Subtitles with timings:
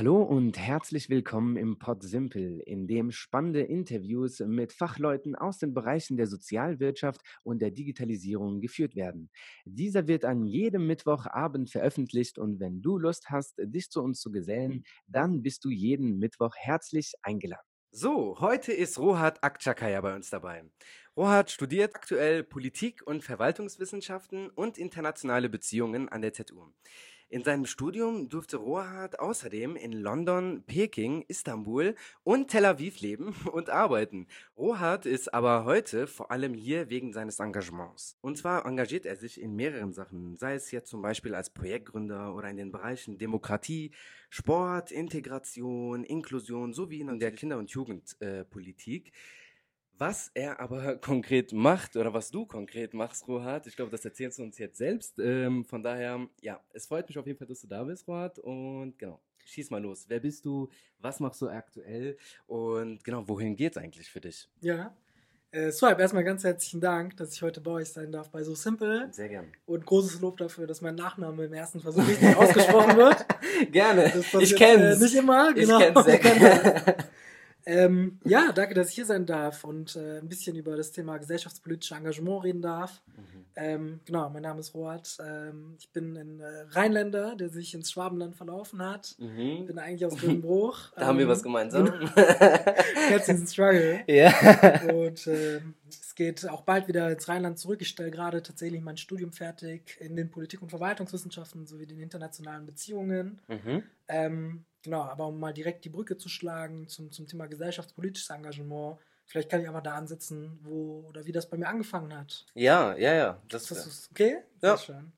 [0.00, 5.74] Hallo und herzlich willkommen im Pod Simple, in dem spannende Interviews mit Fachleuten aus den
[5.74, 9.28] Bereichen der Sozialwirtschaft und der Digitalisierung geführt werden.
[9.66, 14.30] Dieser wird an jedem Mittwochabend veröffentlicht und wenn du Lust hast, dich zu uns zu
[14.30, 17.66] gesellen, dann bist du jeden Mittwoch herzlich eingeladen.
[17.92, 20.64] So, heute ist Rohat Akçakaya bei uns dabei.
[21.14, 26.72] Rohat studiert aktuell Politik und Verwaltungswissenschaften und internationale Beziehungen an der ZU.
[27.32, 31.94] In seinem Studium durfte Rohat außerdem in London, Peking, Istanbul
[32.24, 34.26] und Tel Aviv leben und arbeiten.
[34.58, 38.16] Rohat ist aber heute vor allem hier wegen seines Engagements.
[38.20, 42.34] Und zwar engagiert er sich in mehreren Sachen, sei es jetzt zum Beispiel als Projektgründer
[42.34, 43.92] oder in den Bereichen Demokratie,
[44.28, 49.06] Sport, Integration, Inklusion sowie in der Kinder- und Jugendpolitik.
[49.06, 49.10] Äh,
[50.00, 54.38] was er aber konkret macht oder was du konkret machst, Rohat, ich glaube, das erzählst
[54.38, 55.18] du uns jetzt selbst.
[55.18, 58.38] Ähm, von daher, ja, es freut mich auf jeden Fall, dass du da bist, Rohat.
[58.38, 60.06] Und genau, schieß mal los.
[60.08, 60.68] Wer bist du?
[60.98, 62.16] Was machst du aktuell?
[62.46, 64.48] Und genau, wohin geht's eigentlich für dich?
[64.62, 64.94] Ja,
[65.52, 68.54] äh, Swipe, erstmal ganz herzlichen Dank, dass ich heute bei euch sein darf bei So
[68.54, 69.08] Simple.
[69.10, 69.52] Sehr gern.
[69.66, 73.26] Und großes Lob dafür, dass mein Nachname im ersten Versuch richtig ausgesprochen wird.
[73.72, 74.12] Gerne.
[74.38, 75.00] Ich kenn's.
[75.00, 75.80] Äh, nicht immer, genau.
[75.80, 76.96] Ich kenn's sehr gerne.
[77.66, 81.18] Ähm, ja, danke, dass ich hier sein darf und äh, ein bisschen über das Thema
[81.18, 83.02] gesellschaftspolitische Engagement reden darf.
[83.16, 83.40] Mhm.
[83.56, 85.18] Ähm, genau, mein Name ist Rohat.
[85.24, 89.16] Ähm, ich bin ein äh, Rheinländer, der sich ins Schwabenland verlaufen hat.
[89.18, 89.66] Mhm.
[89.66, 90.78] Bin eigentlich aus Grünbruch.
[90.96, 91.86] da haben wir was gemeinsam.
[93.10, 94.02] Jetzt diesen Struggle.
[94.06, 94.32] Ja.
[94.92, 97.82] Und ähm, es geht auch bald wieder ins Rheinland zurück.
[97.82, 102.66] Ich stelle gerade tatsächlich mein Studium fertig in den Politik- und Verwaltungswissenschaften sowie den internationalen
[102.66, 103.40] Beziehungen.
[103.48, 103.82] Mhm.
[104.82, 109.50] Genau, aber um mal direkt die Brücke zu schlagen zum, zum Thema gesellschaftspolitisches Engagement, vielleicht
[109.50, 112.46] kann ich aber da ansetzen, wo oder wie das bei mir angefangen hat.
[112.54, 113.42] Ja, ja, ja.
[113.48, 114.38] Das, das ist okay?
[114.62, 114.76] Ja.
[114.76, 115.12] Sehr schön.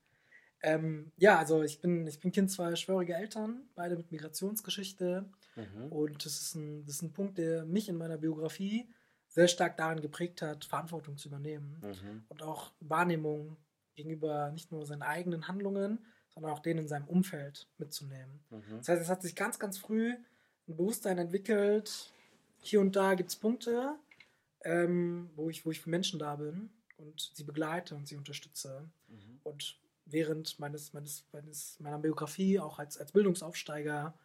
[0.61, 5.29] Ähm, ja, also ich bin, ich bin Kind zweier schwöriger Eltern, beide mit Migrationsgeschichte.
[5.55, 5.91] Mhm.
[5.91, 8.89] Und das ist, ein, das ist ein Punkt, der mich in meiner Biografie
[9.27, 11.81] sehr stark darin geprägt hat, Verantwortung zu übernehmen.
[11.81, 12.23] Mhm.
[12.29, 13.57] Und auch Wahrnehmung
[13.95, 18.39] gegenüber nicht nur seinen eigenen Handlungen, sondern auch den in seinem Umfeld mitzunehmen.
[18.49, 18.77] Mhm.
[18.77, 20.13] Das heißt, es hat sich ganz, ganz früh
[20.67, 22.11] ein Bewusstsein entwickelt.
[22.59, 23.95] Hier und da gibt es Punkte,
[24.63, 28.89] ähm, wo, ich, wo ich für Menschen da bin und sie begleite und sie unterstütze.
[29.07, 29.39] Mhm.
[29.43, 34.17] Und während meines, meines, meines, meiner Biografie, auch als, als Bildungsaufsteiger,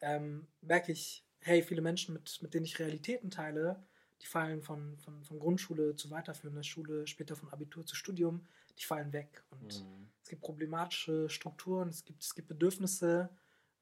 [0.00, 3.82] ähm, merke ich, hey, viele Menschen, mit, mit denen ich Realitäten teile,
[4.22, 8.46] die fallen von, von, von Grundschule zu weiterführender Schule, später von Abitur zu Studium,
[8.78, 9.42] die fallen weg.
[9.50, 10.08] Und mhm.
[10.22, 13.28] es gibt problematische Strukturen, es gibt, es gibt Bedürfnisse,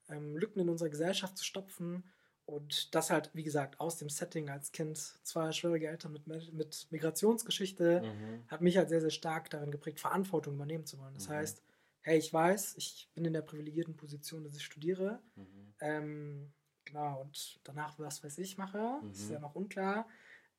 [0.08, 2.04] ähm, Lücken in unserer Gesellschaft zu stopfen.
[2.46, 6.88] Und das halt, wie gesagt, aus dem Setting als Kind, zwei schwierige Eltern mit, mit
[6.90, 8.48] Migrationsgeschichte, mhm.
[8.48, 11.14] hat mich halt sehr, sehr stark darin geprägt, Verantwortung übernehmen zu wollen.
[11.14, 11.34] Das mhm.
[11.34, 11.62] heißt,
[12.00, 15.20] hey, ich weiß, ich bin in der privilegierten Position, dass ich studiere.
[15.36, 15.74] Mhm.
[15.80, 16.52] Ähm,
[16.84, 19.34] genau, und danach, was weiß ich, mache, ist mhm.
[19.34, 20.08] ja noch unklar.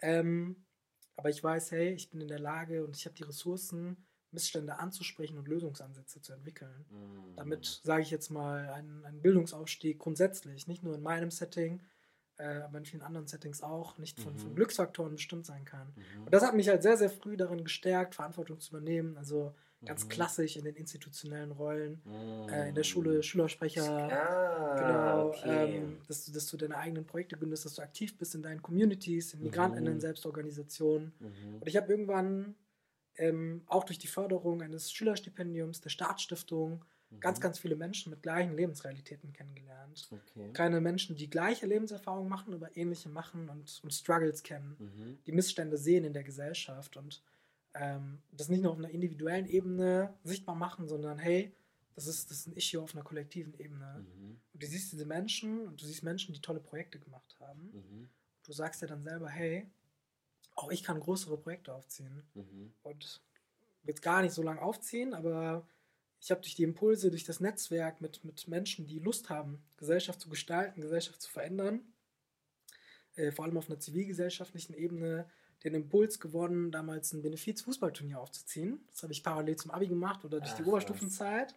[0.02, 0.66] Ähm,
[1.16, 3.98] aber ich weiß, hey, ich bin in der Lage und ich habe die Ressourcen,
[4.32, 6.86] Missstände anzusprechen und Lösungsansätze zu entwickeln.
[6.90, 7.36] Mhm.
[7.36, 11.84] Damit sage ich jetzt mal einen, einen, Bildungsaufstieg grundsätzlich, nicht nur in meinem Setting,
[12.38, 14.38] äh, aber in vielen anderen Settings auch, nicht von, mhm.
[14.38, 15.94] von Glücksfaktoren bestimmt sein kann.
[15.96, 16.24] Mhm.
[16.26, 19.18] Und das hat mich halt sehr, sehr früh darin gestärkt, Verantwortung zu übernehmen.
[19.18, 19.54] Also
[19.86, 20.10] ganz mhm.
[20.10, 22.02] klassisch in den institutionellen Rollen,
[22.50, 23.24] äh, in der Schule mhm.
[23.24, 25.78] Schülersprecher, ah, genau, okay.
[25.78, 28.62] ähm, dass, du, dass du deine eigenen Projekte gründest, dass du aktiv bist in deinen
[28.62, 30.00] Communities, in Migrantinnen, mhm.
[30.00, 31.14] Selbstorganisationen.
[31.20, 31.56] Mhm.
[31.56, 32.56] Und ich habe irgendwann
[33.18, 37.20] ähm, auch durch die Förderung eines Schülerstipendiums der Staatsstiftung mhm.
[37.20, 40.10] ganz, ganz viele Menschen mit gleichen Lebensrealitäten kennengelernt.
[40.12, 40.52] Okay.
[40.54, 45.18] Keine Menschen, die gleiche Lebenserfahrungen machen, aber ähnliche machen und, und Struggles kennen, mhm.
[45.26, 47.22] die Missstände sehen in der Gesellschaft und
[47.74, 51.54] ähm, das nicht nur auf einer individuellen Ebene sichtbar machen, sondern hey,
[51.96, 54.06] das ist, das ist ein Issue auf einer kollektiven Ebene.
[54.08, 54.40] Mhm.
[54.54, 57.72] Und du siehst diese Menschen und du siehst Menschen, die tolle Projekte gemacht haben.
[57.74, 58.10] Mhm.
[58.44, 59.70] Du sagst dir dann selber, hey,
[60.56, 62.24] auch ich kann größere Projekte aufziehen.
[62.34, 62.74] Mhm.
[62.84, 63.22] Und
[63.84, 65.68] jetzt gar nicht so lange aufziehen, aber
[66.20, 70.22] ich habe durch die Impulse, durch das Netzwerk mit, mit Menschen, die Lust haben, Gesellschaft
[70.22, 71.82] zu gestalten, Gesellschaft zu verändern,
[73.16, 75.28] äh, vor allem auf einer zivilgesellschaftlichen Ebene,
[75.64, 78.80] den Impuls gewonnen, damals ein Benefiz-Fußballturnier aufzuziehen.
[78.92, 81.56] Das habe ich parallel zum Abi gemacht oder durch Ach, die Oberstufenzeit.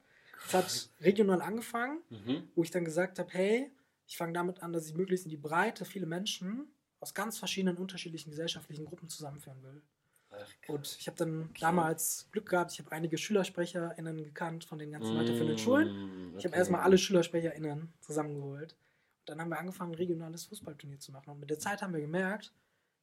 [0.50, 2.48] Das hat regional angefangen, mhm.
[2.54, 3.70] wo ich dann gesagt habe, hey,
[4.06, 6.68] ich fange damit an, dass ich möglichst in die Breite viele Menschen
[7.00, 9.82] aus ganz verschiedenen unterschiedlichen gesellschaftlichen Gruppen zusammenführen will.
[10.30, 11.60] Ach, und ich habe dann okay.
[11.60, 16.34] damals Glück gehabt, ich habe einige SchülersprecherInnen gekannt von den ganzen mm, weiterführenden Schulen.
[16.36, 18.72] Ich habe erstmal alle SchülersprecherInnen zusammengeholt.
[18.72, 21.30] Und dann haben wir angefangen, ein regionales Fußballturnier zu machen.
[21.30, 22.52] Und mit der Zeit haben wir gemerkt,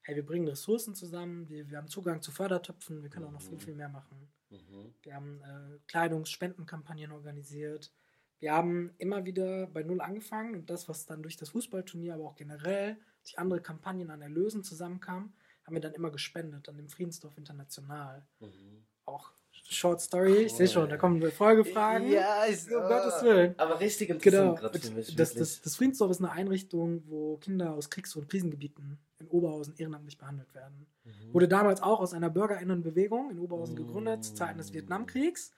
[0.03, 3.42] hey, wir bringen Ressourcen zusammen, wir, wir haben Zugang zu Fördertöpfen, wir können auch noch
[3.42, 3.59] viel, mhm.
[3.59, 4.31] viel mehr machen.
[4.50, 4.94] Mhm.
[5.01, 7.92] Wir haben äh, Kleidungsspendenkampagnen organisiert,
[8.39, 12.25] wir haben immer wieder bei Null angefangen und das, was dann durch das Fußballturnier, aber
[12.25, 15.33] auch generell durch andere Kampagnen an Erlösen zusammenkam,
[15.63, 18.25] haben wir dann immer gespendet an dem Friedensdorf International.
[18.39, 18.83] Mhm.
[19.06, 19.31] Auch
[19.71, 20.38] Short Story, cool.
[20.41, 22.12] ich sehe schon, da kommen Folgefragen.
[22.12, 23.56] Ja, ich, um oh, Gottes Willen.
[23.57, 24.69] Aber richtig interessant genau.
[24.69, 25.15] für mich.
[25.15, 29.73] Das, das, das Friedensdorf ist eine Einrichtung, wo Kinder aus Kriegs- und Krisengebieten in Oberhausen
[29.77, 30.88] ehrenamtlich behandelt werden.
[31.06, 31.33] Mhm.
[31.33, 33.88] Wurde damals auch aus einer Bürgerinnenbewegung in Oberhausen mhm.
[33.88, 35.53] gegründet, zu Zeiten des Vietnamkriegs.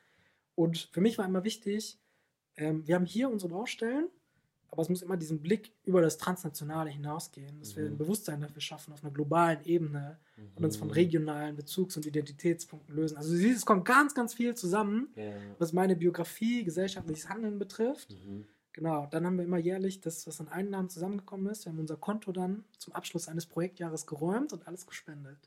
[0.55, 1.97] Und für mich war immer wichtig,
[2.55, 4.09] ähm, wir haben hier unsere Baustellen,
[4.73, 7.79] aber es muss immer diesen Blick über das Transnationale hinausgehen, dass mhm.
[7.79, 10.51] wir ein Bewusstsein dafür schaffen auf einer globalen Ebene mhm.
[10.55, 10.95] und uns von mhm.
[10.95, 13.15] regionalen Bezugs- und Identitätspunkten lösen.
[13.15, 15.31] Also du siehst, es kommt ganz, ganz viel zusammen, ja.
[15.59, 18.09] was meine Biografie, gesellschaftliches Handeln betrifft.
[18.11, 18.45] Mhm.
[18.73, 21.65] Genau, dann haben wir immer jährlich das, was an Einnahmen zusammengekommen ist.
[21.65, 25.37] Wir haben unser Konto dann zum Abschluss eines Projektjahres geräumt und alles gespendet.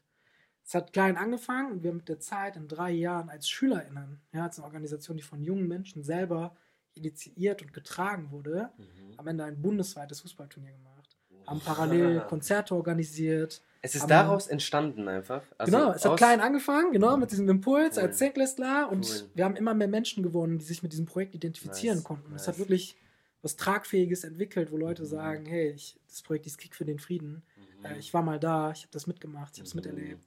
[0.65, 4.21] Es hat klein angefangen und wir haben mit der Zeit in drei Jahren als SchülerInnen,
[4.33, 6.57] ja, als eine Organisation, die von jungen Menschen selber
[6.97, 9.15] initiiert und getragen wurde, mhm.
[9.17, 11.17] am Ende ein bundesweites Fußballturnier gemacht.
[11.47, 13.63] Haben parallel Konzerte organisiert.
[13.81, 15.43] Es ist daraus entstanden einfach.
[15.59, 18.03] Also genau, es hat klein angefangen, genau, mit diesem Impuls cool.
[18.03, 19.31] als Zehntklässler und cool.
[19.35, 22.05] wir haben immer mehr Menschen gewonnen, die sich mit diesem Projekt identifizieren nice.
[22.05, 22.35] konnten.
[22.35, 22.97] Es hat wirklich
[23.43, 25.07] was Tragfähiges entwickelt, wo Leute mhm.
[25.07, 27.45] sagen, hey, ich, das Projekt ist Krieg für den Frieden.
[27.79, 27.85] Mhm.
[27.85, 29.83] Äh, ich war mal da, ich habe das mitgemacht, ich habe es mhm.
[29.83, 30.27] miterlebt.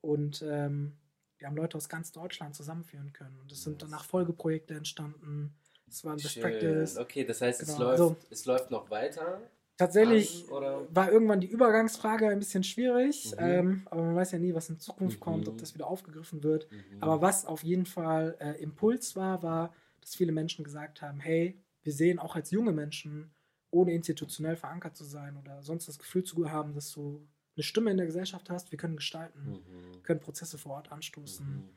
[0.00, 0.96] Und ähm,
[1.38, 3.38] wir haben Leute aus ganz Deutschland zusammenführen können.
[3.40, 5.54] Und es sind danach Folgeprojekte entstanden.
[5.86, 6.98] Das war ein Best Practice.
[6.98, 7.72] Okay, das heißt, genau.
[7.72, 9.40] es, läuft, also, es läuft noch weiter.
[9.76, 13.44] Tatsächlich an, war irgendwann die Übergangsfrage ein bisschen schwierig, mhm.
[13.44, 15.24] ähm, aber man weiß ja nie, was in Zukunft mhm.
[15.24, 16.70] kommt, ob das wieder aufgegriffen wird.
[16.70, 17.02] Mhm.
[17.02, 21.60] Aber was auf jeden Fall äh, Impuls war, war, dass viele Menschen gesagt haben, hey,
[21.82, 23.34] wir sehen auch als junge Menschen,
[23.70, 27.90] ohne institutionell verankert zu sein oder sonst das Gefühl zu haben, dass du eine Stimme
[27.90, 30.02] in der Gesellschaft hast, wir können gestalten, mhm.
[30.02, 31.68] können Prozesse vor Ort anstoßen mhm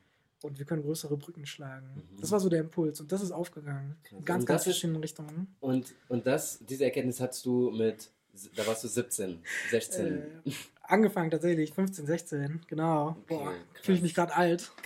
[0.41, 1.87] und wir können größere Brücken schlagen.
[1.95, 2.21] Mhm.
[2.21, 3.95] Das war so der Impuls und das ist aufgegangen.
[4.11, 5.55] In ganz, ganz verschiedenen Richtungen.
[5.59, 8.09] Und, und das, diese Erkenntnis hattest du mit,
[8.55, 9.39] da warst du 17,
[9.71, 10.05] 16.
[10.05, 10.51] Äh,
[10.89, 13.09] angefangen tatsächlich, 15, 16, genau.
[13.09, 14.71] Okay, Boah, fühle ich mich gerade alt.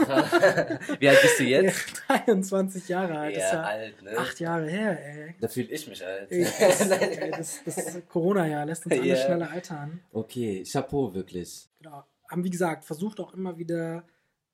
[0.99, 2.03] Wie alt bist du jetzt?
[2.07, 3.37] 23 Jahre alt.
[3.37, 4.17] Ja, ja alt, ne?
[4.17, 5.35] Acht Jahre her, ey.
[5.39, 6.31] Da fühle ich mich alt.
[6.31, 9.25] Ich, das, ey, das, das Corona-Jahr lässt uns alle yeah.
[9.25, 10.01] schneller altern.
[10.11, 11.69] Okay, Chapeau, wirklich.
[11.79, 12.03] Genau.
[12.29, 14.03] Haben, wie gesagt, versucht auch immer wieder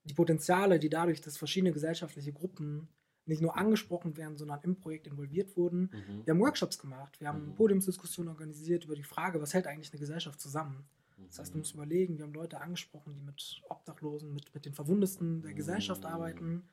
[0.04, 2.88] die Potenziale, die dadurch, dass verschiedene gesellschaftliche Gruppen
[3.26, 5.92] nicht nur angesprochen werden, sondern im Projekt involviert wurden.
[5.94, 6.26] Mhm.
[6.26, 7.56] Wir haben Workshops gemacht, wir haben mhm.
[7.56, 10.88] Podiumsdiskussionen organisiert über die Frage, was hält eigentlich eine Gesellschaft zusammen.
[11.28, 14.74] Das heißt, du musst überlegen, wir haben Leute angesprochen, die mit Obdachlosen, mit, mit den
[14.74, 16.10] Verwundesten der Gesellschaft mhm.
[16.10, 16.64] arbeiten,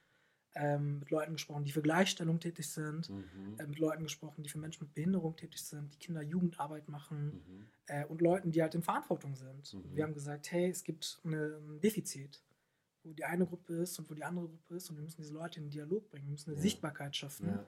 [0.54, 3.56] ähm, mit Leuten gesprochen, die für Gleichstellung tätig sind, mhm.
[3.58, 7.66] äh, mit Leuten gesprochen, die für Menschen mit Behinderung tätig sind, die Kinder-Jugendarbeit machen mhm.
[7.86, 9.74] äh, und Leuten, die halt in Verantwortung sind.
[9.74, 9.96] Mhm.
[9.96, 12.42] Wir haben gesagt, hey, es gibt eine, ein Defizit
[13.06, 15.32] wo die eine Gruppe ist und wo die andere Gruppe ist und wir müssen diese
[15.32, 16.62] Leute in den Dialog bringen, wir müssen eine ja.
[16.62, 17.66] Sichtbarkeit schaffen, ja.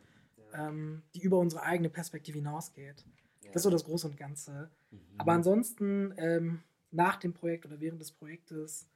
[0.53, 0.69] Ja.
[0.69, 3.05] Ähm, die über unsere eigene Perspektive hinausgeht.
[3.53, 4.71] Das ist so das Große und Ganze.
[4.91, 4.99] Mhm.
[5.19, 8.89] Aber ansonsten ähm, nach dem Projekt oder während des Projektes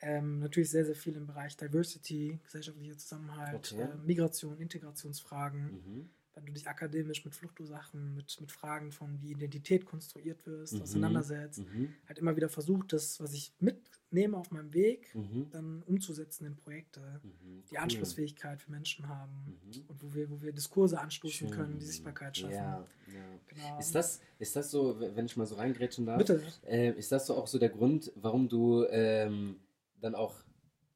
[0.00, 3.82] ähm, natürlich sehr, sehr viel im Bereich Diversity, gesellschaftlicher Zusammenhalt, okay.
[3.82, 5.62] äh, Migration, Integrationsfragen.
[5.62, 10.74] Mhm wenn du dich akademisch mit Fluchtursachen, mit, mit Fragen von wie Identität konstruiert wirst,
[10.74, 10.82] mhm.
[10.82, 11.94] auseinandersetzt, mhm.
[12.08, 15.48] halt immer wieder versucht, das, was ich mitnehme auf meinem Weg, mhm.
[15.50, 17.62] dann umzusetzen in Projekte, mhm.
[17.70, 19.84] die Anschlussfähigkeit für Menschen haben mhm.
[19.86, 21.56] und wo wir, wo wir Diskurse anstoßen Schön.
[21.56, 22.54] können, die Sichtbarkeit schaffen.
[22.54, 23.38] Ja, ja.
[23.46, 23.78] Genau.
[23.78, 26.42] Ist, das, ist das so, wenn ich mal so reingrätschen darf, Bitte.
[26.66, 29.60] Äh, ist das so auch so der Grund, warum du ähm,
[30.00, 30.34] dann auch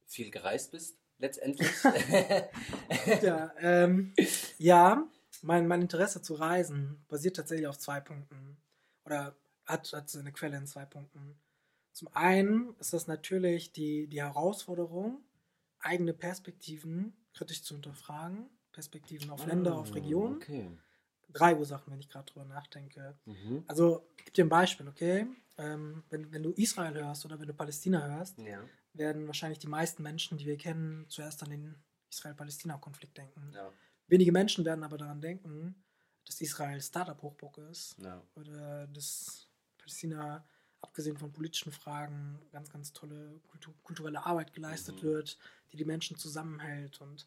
[0.06, 0.98] viel gereist bist?
[1.20, 1.68] Letztendlich.
[3.22, 4.12] ja, ähm,
[4.58, 5.08] ja,
[5.42, 8.56] mein, mein Interesse zu reisen basiert tatsächlich auf zwei Punkten.
[9.04, 11.38] Oder hat, hat seine Quelle in zwei Punkten.
[11.92, 15.22] Zum einen ist das natürlich die, die Herausforderung,
[15.80, 18.48] eigene Perspektiven kritisch zu hinterfragen.
[18.72, 20.36] Perspektiven auf Länder, auf ah, Regionen.
[20.36, 20.70] Okay.
[21.30, 23.18] Drei Ursachen, wenn ich gerade drüber nachdenke.
[23.24, 23.64] Mhm.
[23.66, 25.26] Also, ich gebe dir ein Beispiel, okay?
[25.56, 28.62] Ähm, wenn, wenn du Israel hörst oder wenn du Palästina hörst, ja.
[28.92, 31.74] werden wahrscheinlich die meisten Menschen, die wir kennen, zuerst an den
[32.10, 33.50] Israel-Palästina-Konflikt denken.
[33.52, 33.72] Ja.
[34.08, 35.74] Wenige Menschen werden aber daran denken,
[36.26, 38.22] dass Israel Startup-Hochburg ist ja.
[38.34, 39.48] oder dass
[39.78, 40.44] Palästina,
[40.80, 45.06] abgesehen von politischen Fragen, ganz, ganz tolle Kultur kulturelle Arbeit geleistet mhm.
[45.06, 45.38] wird,
[45.72, 47.00] die die Menschen zusammenhält.
[47.00, 47.26] Und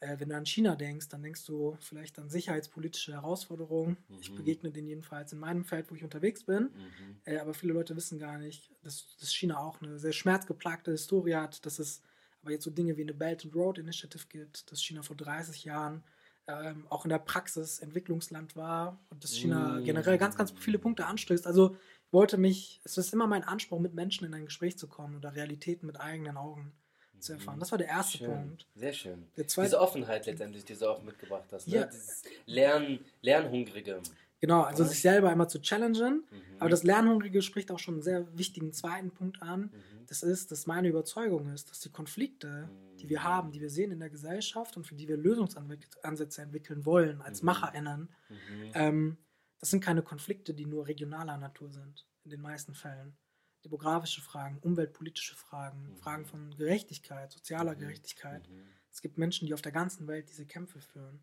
[0.00, 3.96] äh, wenn du an China denkst, dann denkst du vielleicht an sicherheitspolitische Herausforderungen.
[4.08, 4.18] Mhm.
[4.20, 6.64] Ich begegne denen jedenfalls in meinem Feld, wo ich unterwegs bin.
[6.64, 7.20] Mhm.
[7.24, 11.34] Äh, aber viele Leute wissen gar nicht, dass, dass China auch eine sehr schmerzgeplagte Historie
[11.34, 12.02] hat, dass es
[12.42, 15.64] aber jetzt so Dinge wie eine Belt and Road Initiative gibt, dass China vor 30
[15.64, 16.04] Jahren
[16.48, 19.84] ähm, auch in der Praxis Entwicklungsland war und dass China mm.
[19.84, 21.46] generell ganz, ganz viele Punkte anstößt.
[21.46, 21.76] Also
[22.06, 25.16] ich wollte mich, es ist immer mein Anspruch, mit Menschen in ein Gespräch zu kommen
[25.16, 26.72] oder Realitäten mit eigenen Augen
[27.18, 27.58] zu erfahren.
[27.58, 28.30] Das war der erste schön.
[28.30, 28.66] Punkt.
[28.74, 29.26] Sehr schön.
[29.36, 31.66] diese Offenheit letztendlich, die du auch mitgebracht hast.
[31.66, 31.76] Ne?
[31.76, 31.86] Ja.
[31.86, 34.00] Dieses Lern, Lernhungrige.
[34.40, 36.24] Genau, also sich selber einmal zu challengen.
[36.30, 36.42] Mhm.
[36.58, 39.62] Aber das Lernhungrige spricht auch schon einen sehr wichtigen zweiten Punkt an.
[39.62, 40.06] Mhm.
[40.06, 42.96] Das ist, dass meine Überzeugung ist, dass die Konflikte, mhm.
[42.98, 46.84] die wir haben, die wir sehen in der Gesellschaft und für die wir Lösungsansätze entwickeln
[46.84, 47.46] wollen, als mhm.
[47.46, 48.70] MacherInnen, mhm.
[48.74, 49.18] ähm,
[49.58, 53.16] das sind keine Konflikte, die nur regionaler Natur sind, in den meisten Fällen.
[53.64, 55.96] Demografische Fragen, umweltpolitische Fragen, mhm.
[55.96, 58.48] Fragen von Gerechtigkeit, sozialer Gerechtigkeit.
[58.92, 61.20] Es gibt Menschen, die auf der ganzen Welt diese Kämpfe führen.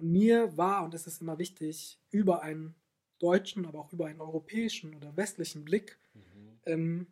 [0.00, 2.74] Und mir war, und es ist immer wichtig, über einen
[3.18, 6.60] deutschen, aber auch über einen europäischen oder westlichen Blick mhm.
[6.64, 7.06] ähm,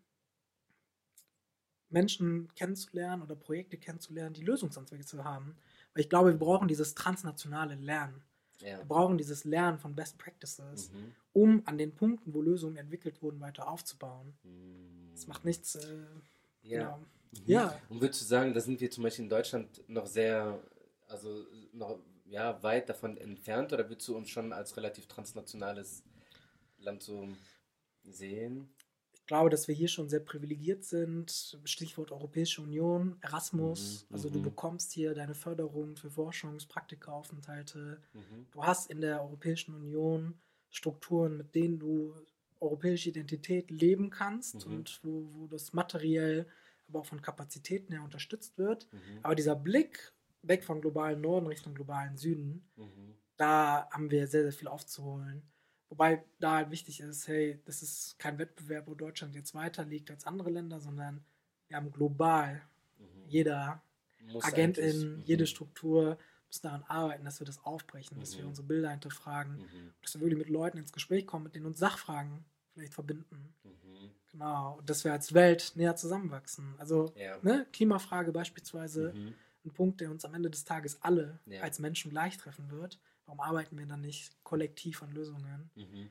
[1.90, 5.56] Menschen kennenzulernen oder Projekte kennenzulernen, die Lösungsansätze haben.
[5.92, 8.22] Weil ich glaube, wir brauchen dieses transnationale Lernen.
[8.60, 8.78] Ja.
[8.78, 11.14] Wir brauchen dieses Lernen von Best Practices, mhm.
[11.32, 14.34] um an den Punkten, wo Lösungen entwickelt wurden, weiter aufzubauen.
[15.14, 15.28] Es mhm.
[15.28, 15.76] macht nichts.
[15.76, 16.06] Äh,
[16.62, 16.78] ja.
[16.78, 16.98] Genau.
[16.98, 17.42] Mhm.
[17.46, 17.80] ja.
[17.88, 20.58] Und würdest du sagen, da sind wir zum Beispiel in Deutschland noch sehr,
[21.06, 26.02] also noch ja, weit davon entfernt oder würdest du uns schon als relativ transnationales
[26.78, 27.28] Land so
[28.04, 28.68] sehen?
[29.12, 31.58] Ich glaube, dass wir hier schon sehr privilegiert sind.
[31.64, 34.06] Stichwort Europäische Union, Erasmus.
[34.08, 34.44] Mhm, also du mhm.
[34.44, 38.00] bekommst hier deine Förderung für Forschungs-, Praktikaaufenthalte.
[38.14, 38.46] Mhm.
[38.52, 40.38] Du hast in der Europäischen Union
[40.70, 42.14] Strukturen, mit denen du
[42.60, 44.74] europäische Identität leben kannst mhm.
[44.74, 46.46] und wo, wo das materiell,
[46.88, 48.86] aber auch von Kapazitäten her unterstützt wird.
[48.92, 49.18] Mhm.
[49.22, 53.14] Aber dieser Blick weg vom globalen Norden Richtung globalen Süden, mhm.
[53.36, 55.42] da haben wir sehr, sehr viel aufzuholen.
[55.88, 60.10] Wobei da halt wichtig ist, hey, das ist kein Wettbewerb, wo Deutschland jetzt weiter liegt
[60.10, 61.24] als andere Länder, sondern
[61.68, 62.62] wir haben global
[62.98, 63.04] mhm.
[63.26, 63.82] jeder
[64.32, 65.22] muss Agentin, mhm.
[65.24, 66.18] jede Struktur
[66.48, 68.50] muss daran arbeiten, dass wir das aufbrechen, dass wir mhm.
[68.50, 69.92] unsere Bilder hinterfragen, mhm.
[70.02, 73.54] dass wir wirklich mit Leuten ins Gespräch kommen, mit denen uns Sachfragen vielleicht verbinden.
[73.64, 74.10] Mhm.
[74.30, 76.74] Genau, und dass wir als Welt näher zusammenwachsen.
[76.78, 77.38] Also ja.
[77.42, 79.14] ne, Klimafrage beispielsweise
[79.68, 81.60] ein Punkt, der uns am Ende des Tages alle ja.
[81.60, 82.98] als Menschen gleich treffen wird.
[83.26, 85.70] Warum arbeiten wir dann nicht kollektiv an Lösungen?
[85.74, 86.10] Mhm.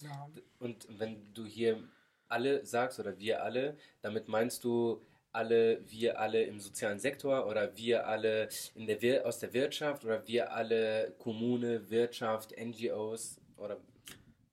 [0.00, 0.30] Genau.
[0.58, 1.82] Und wenn du hier
[2.28, 5.00] alle sagst oder wir alle, damit meinst du
[5.32, 10.04] alle, wir alle im sozialen Sektor oder wir alle in der Wir aus der Wirtschaft
[10.04, 13.78] oder wir alle Kommune, Wirtschaft, NGOs oder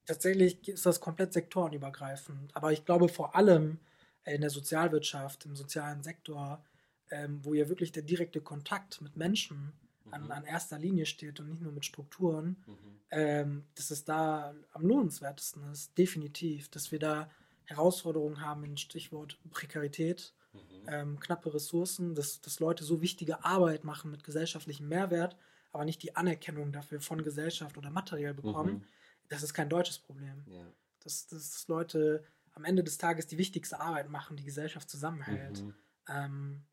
[0.05, 3.79] Tatsächlich ist das komplett sektorenübergreifend, aber ich glaube vor allem
[4.25, 6.63] in der Sozialwirtschaft, im sozialen Sektor
[7.11, 9.73] ähm, wo ja wirklich der direkte Kontakt mit Menschen
[10.11, 10.31] an, mhm.
[10.31, 12.75] an erster Linie steht und nicht nur mit Strukturen, mhm.
[13.11, 17.29] ähm, dass es da am lohnenswertesten ist, definitiv, dass wir da
[17.65, 20.59] Herausforderungen haben, in Stichwort Prekarität, mhm.
[20.87, 25.37] ähm, knappe Ressourcen, dass, dass Leute so wichtige Arbeit machen mit gesellschaftlichem Mehrwert,
[25.71, 28.75] aber nicht die Anerkennung dafür von Gesellschaft oder materiell bekommen.
[28.75, 28.83] Mhm.
[29.29, 30.43] Das ist kein deutsches Problem.
[30.47, 30.65] Ja.
[30.99, 35.61] Dass, dass Leute am Ende des Tages die wichtigste Arbeit machen, die Gesellschaft zusammenhält.
[35.61, 35.73] Mhm.
[36.09, 36.63] Ähm,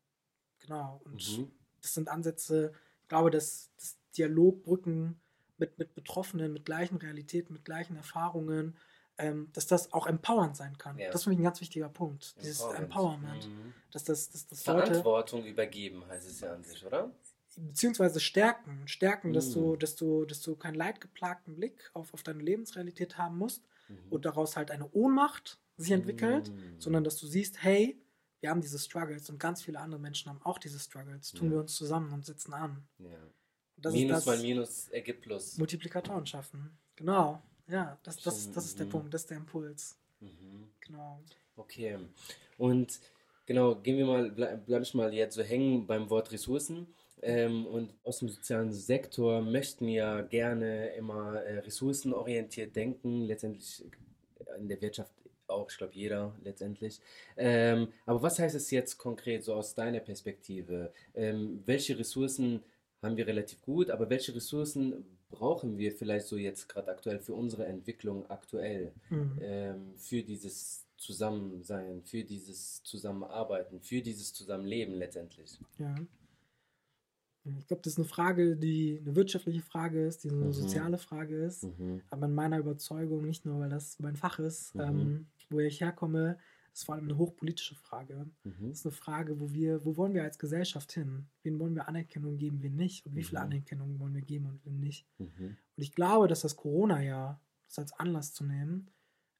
[0.69, 1.01] Genau.
[1.03, 1.51] Und mhm.
[1.81, 5.19] das sind Ansätze, ich glaube, dass, dass Dialogbrücken
[5.57, 8.77] mit, mit Betroffenen, mit gleichen Realitäten, mit gleichen Erfahrungen,
[9.17, 10.97] ähm, dass das auch empowernd sein kann.
[10.97, 11.07] Ja.
[11.07, 12.35] Das ist für mich ein ganz wichtiger Punkt.
[12.37, 12.45] Empowerment.
[12.45, 13.47] Dieses Empowerment.
[13.47, 13.73] Mhm.
[13.91, 17.11] Dass das, dass das Verantwortung Leute, übergeben heißt es ja an sich, oder?
[17.57, 18.87] Beziehungsweise stärken.
[18.87, 19.33] Stärken, mhm.
[19.33, 23.63] dass, du, dass, du, dass du keinen leidgeplagten Blick auf, auf deine Lebensrealität haben musst
[23.87, 23.97] mhm.
[24.11, 26.75] und daraus halt eine Ohnmacht sich entwickelt, mhm.
[26.79, 27.99] sondern dass du siehst, hey,
[28.41, 31.31] wir haben diese Struggles und ganz viele andere Menschen haben auch diese Struggles.
[31.31, 31.53] Tun ja.
[31.53, 32.87] wir uns zusammen und sitzen an.
[32.99, 33.91] Ja.
[33.91, 35.57] minus mal Minus ergibt Plus.
[35.57, 36.77] Multiplikatoren schaffen.
[36.95, 37.41] Genau.
[37.67, 38.91] Ja, das, das, das ist der mhm.
[38.91, 39.97] Punkt, das ist der Impuls.
[40.19, 40.69] Mhm.
[40.79, 41.21] Genau.
[41.55, 41.99] Okay.
[42.57, 42.99] Und
[43.45, 46.87] genau, gehen wir mal, bleib, bleib ich mal jetzt so hängen beim Wort Ressourcen.
[47.21, 53.23] Ähm, und aus dem sozialen Sektor möchten ja gerne immer äh, ressourcenorientiert denken.
[53.23, 53.83] Letztendlich
[54.57, 55.11] in der Wirtschaft
[55.49, 56.99] auch, ich glaube, jeder letztendlich.
[57.37, 60.91] Ähm, aber was heißt es jetzt konkret, so aus deiner Perspektive?
[61.13, 62.63] Ähm, welche Ressourcen
[63.01, 67.33] haben wir relativ gut, aber welche Ressourcen brauchen wir vielleicht so jetzt gerade aktuell für
[67.33, 69.37] unsere Entwicklung aktuell, mhm.
[69.41, 75.59] ähm, für dieses Zusammensein, für dieses Zusammenarbeiten, für dieses Zusammenleben letztendlich?
[75.77, 75.95] Ja.
[77.57, 80.53] Ich glaube, das ist eine Frage, die eine wirtschaftliche Frage ist, die eine mhm.
[80.53, 81.63] soziale Frage ist.
[81.63, 82.01] Mhm.
[82.09, 84.81] Aber in meiner Überzeugung, nicht nur, weil das mein Fach ist, mhm.
[84.81, 86.37] ähm, wo ich herkomme,
[86.73, 88.29] ist vor allem eine hochpolitische Frage.
[88.43, 88.69] Mhm.
[88.69, 91.27] Das ist eine Frage, wo wir, wo wollen wir als Gesellschaft hin?
[91.43, 93.05] Wen wollen wir Anerkennung geben, wen nicht?
[93.05, 93.45] Und wie viel mhm.
[93.45, 95.07] Anerkennung wollen wir geben und wen nicht?
[95.17, 95.57] Mhm.
[95.75, 98.89] Und ich glaube, dass das Corona-Jahr, das als Anlass zu nehmen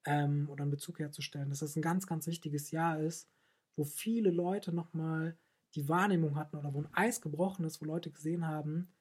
[0.06, 3.30] ähm, oder einen Bezug herzustellen, dass das ein ganz, ganz wichtiges Jahr ist,
[3.75, 5.38] wo viele Leute nochmal
[5.75, 8.92] die Wahrnehmung hatten oder wo ein Eis gebrochen ist, wo Leute gesehen haben,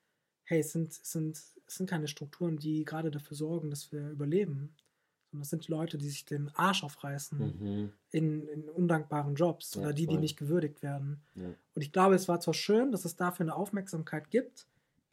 [0.45, 4.11] hey, es sind, es sind, es sind keine Strukturen, die gerade dafür sorgen, dass wir
[4.11, 4.75] überleben,
[5.31, 7.93] sondern das sind Leute, die sich den Arsch aufreißen mhm.
[8.11, 10.15] in, in, undankbaren Jobs ja, oder die, voll.
[10.15, 11.23] die nicht gewürdigt werden.
[11.35, 11.47] Ja.
[11.47, 14.67] Und ich glaube, es war zwar schön, dass es dafür eine Aufmerksamkeit gibt,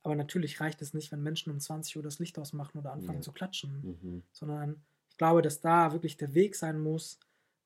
[0.03, 3.19] aber natürlich reicht es nicht, wenn Menschen um 20 Uhr das Licht ausmachen oder anfangen
[3.19, 3.23] ja.
[3.23, 4.23] zu klatschen, mhm.
[4.31, 7.19] sondern ich glaube, dass da wirklich der Weg sein muss,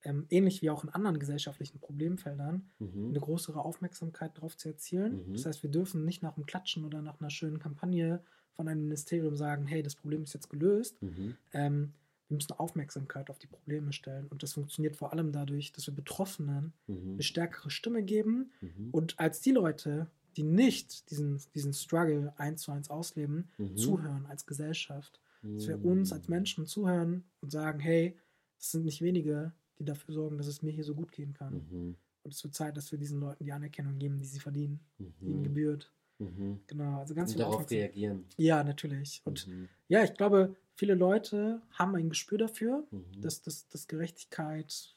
[0.03, 3.09] ähm, ähnlich wie auch in anderen gesellschaftlichen Problemfeldern, mhm.
[3.09, 5.27] eine größere Aufmerksamkeit darauf zu erzielen.
[5.27, 5.33] Mhm.
[5.33, 8.83] Das heißt, wir dürfen nicht nach einem Klatschen oder nach einer schönen Kampagne von einem
[8.83, 11.01] Ministerium sagen, hey, das Problem ist jetzt gelöst.
[11.01, 11.35] Mhm.
[11.53, 11.93] Ähm,
[12.29, 14.27] wir müssen Aufmerksamkeit auf die Probleme stellen.
[14.27, 17.13] Und das funktioniert vor allem dadurch, dass wir Betroffenen mhm.
[17.13, 18.89] eine stärkere Stimme geben mhm.
[18.91, 20.07] und als die Leute,
[20.37, 23.75] die nicht diesen, diesen Struggle eins zu eins ausleben, mhm.
[23.75, 25.19] zuhören als Gesellschaft.
[25.41, 28.17] Dass wir uns als Menschen zuhören und sagen, hey,
[28.59, 31.65] es sind nicht wenige, die dafür sorgen, dass es mir hier so gut gehen kann.
[31.71, 31.95] Mhm.
[32.23, 35.13] Und es wird Zeit, dass wir diesen Leuten die Anerkennung geben, die sie verdienen, mhm.
[35.21, 35.93] die ihnen gebührt.
[36.19, 36.59] Mhm.
[36.67, 38.25] Genau, also ganz Und darauf reagieren.
[38.37, 39.21] Ja, natürlich.
[39.25, 39.69] Und mhm.
[39.87, 43.21] ja, ich glaube, viele Leute haben ein Gespür dafür, mhm.
[43.21, 44.93] dass, dass, dass Gerechtigkeit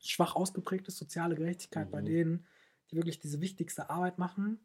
[0.00, 2.06] schwach ausgeprägt ist, soziale Gerechtigkeit bei mhm.
[2.06, 2.46] denen,
[2.90, 4.58] die wirklich diese wichtigste Arbeit machen.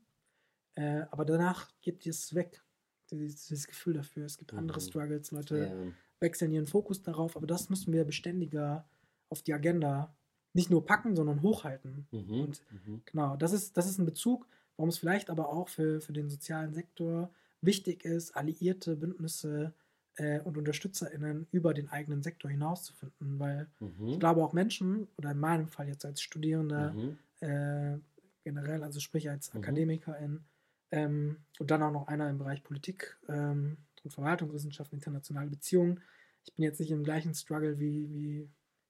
[0.76, 2.64] Äh, aber danach geht es weg,
[3.12, 4.26] dieses, dieses, Gefühl dafür.
[4.26, 4.84] Es gibt andere mhm.
[4.84, 5.92] Struggles, Leute ja.
[6.20, 8.88] wechseln ihren Fokus darauf, aber das müssen wir beständiger
[9.30, 10.16] auf die Agenda
[10.54, 12.08] nicht nur packen, sondern hochhalten.
[12.12, 12.62] Mhm, und
[13.06, 16.30] genau, das ist, das ist ein Bezug, warum es vielleicht aber auch für, für den
[16.30, 19.74] sozialen Sektor wichtig ist, alliierte Bündnisse
[20.16, 24.08] äh, und UnterstützerInnen über den eigenen Sektor hinaus zu finden, weil mhm.
[24.08, 27.18] ich glaube auch Menschen, oder in meinem Fall jetzt als Studierende, mhm.
[27.48, 27.98] äh,
[28.44, 29.62] generell, also sprich als mhm.
[29.62, 30.44] Akademikerin,
[30.92, 36.02] ähm, und dann auch noch einer im Bereich Politik ähm, und Verwaltungswissenschaften, internationale Beziehungen.
[36.46, 38.50] Ich bin jetzt nicht im gleichen Struggle wie, wie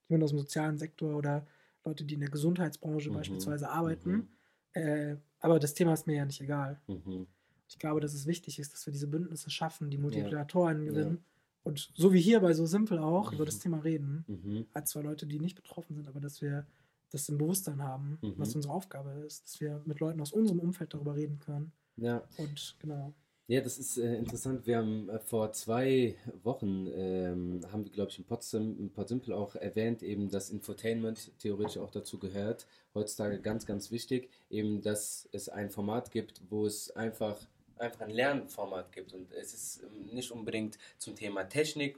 [0.09, 1.47] jemand aus dem sozialen Sektor oder
[1.85, 3.13] Leute, die in der Gesundheitsbranche mhm.
[3.13, 4.11] beispielsweise arbeiten.
[4.11, 4.27] Mhm.
[4.73, 6.79] Äh, aber das Thema ist mir ja nicht egal.
[6.87, 7.27] Mhm.
[7.67, 10.91] Ich glaube, dass es wichtig ist, dass wir diese Bündnisse schaffen, die Multiplikatoren ja.
[10.91, 11.17] gewinnen.
[11.17, 11.23] Ja.
[11.63, 13.61] Und so wie hier bei So Simpel auch, über das mhm.
[13.61, 14.65] Thema reden, mhm.
[14.73, 16.65] als zwei Leute, die nicht betroffen sind, aber dass wir
[17.11, 18.55] das im Bewusstsein haben, was mhm.
[18.55, 21.71] unsere Aufgabe ist, dass wir mit Leuten aus unserem Umfeld darüber reden können.
[21.97, 22.23] Ja.
[22.37, 23.13] Und genau.
[23.47, 24.65] Ja, das ist äh, interessant.
[24.67, 29.35] Wir haben äh, vor zwei Wochen, ähm, haben wir, glaube ich, in Potsdam, in Podsimple
[29.35, 32.67] auch erwähnt, eben, dass Infotainment theoretisch auch dazu gehört.
[32.95, 37.37] Heutzutage ganz, ganz wichtig, eben, dass es ein Format gibt, wo es einfach
[37.77, 39.13] einfach ein Lernformat gibt.
[39.13, 41.97] Und es ist nicht unbedingt zum Thema Technik,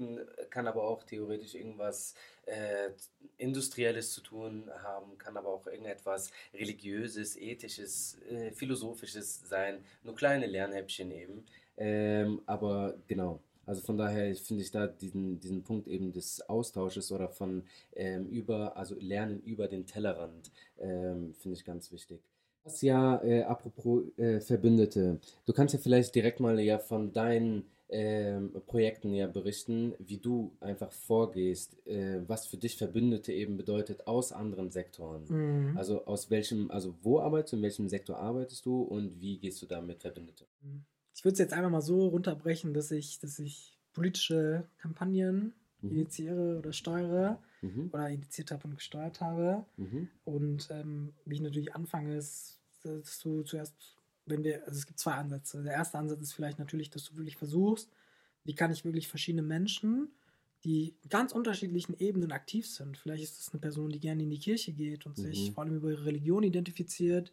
[0.50, 2.90] kann aber auch theoretisch irgendwas äh,
[3.38, 9.84] Industrielles zu tun haben, kann aber auch irgendetwas Religiöses, Ethisches, äh, Philosophisches sein.
[10.04, 11.46] Nur kleine Lernhäppchen eben.
[11.78, 13.40] Ähm, aber genau.
[13.66, 17.64] Also von daher finde ich da diesen, diesen Punkt eben des Austausches oder von
[17.96, 22.22] ähm, über, also Lernen über den Tellerrand, ähm, finde ich ganz wichtig.
[22.66, 27.64] Das ja, äh, apropos äh, Verbündete, du kannst ja vielleicht direkt mal ja von deinen
[27.90, 34.08] ähm, Projekten ja berichten, wie du einfach vorgehst, äh, was für dich Verbündete eben bedeutet
[34.08, 35.26] aus anderen Sektoren.
[35.28, 35.78] Mhm.
[35.78, 39.62] Also aus welchem, also wo arbeitest du, in welchem Sektor arbeitest du und wie gehst
[39.62, 40.46] du da mit Verbündete?
[41.16, 45.54] Ich würde es jetzt einfach mal so runterbrechen, dass ich, dass ich politische Kampagnen mhm.
[45.92, 47.90] Initiiere oder steuere mhm.
[47.92, 49.66] oder initiiert habe und gesteuert habe.
[49.78, 50.10] Mhm.
[50.24, 53.76] Und ähm, wie ich natürlich anfange, ist, dass du zuerst,
[54.26, 55.64] wenn wir, also es gibt zwei Ansätze.
[55.64, 57.90] Der erste Ansatz ist vielleicht natürlich, dass du wirklich versuchst,
[58.44, 60.10] wie kann ich wirklich verschiedene Menschen,
[60.64, 62.98] die ganz unterschiedlichen Ebenen aktiv sind.
[62.98, 65.24] Vielleicht ist es eine Person, die gerne in die Kirche geht und mhm.
[65.24, 67.32] sich vor allem über ihre Religion identifiziert.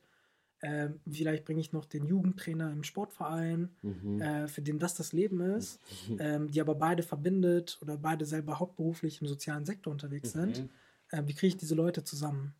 [0.65, 4.21] Ähm, vielleicht bringe ich noch den Jugendtrainer im Sportverein, mhm.
[4.21, 6.17] äh, für den das das Leben ist, mhm.
[6.21, 10.41] ähm, die aber beide verbindet oder beide selber hauptberuflich im sozialen Sektor unterwegs mhm.
[10.41, 10.71] sind.
[11.11, 12.55] Äh, wie kriege ich diese Leute zusammen?